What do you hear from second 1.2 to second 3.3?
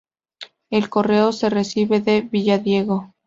se recibe de Villadiego.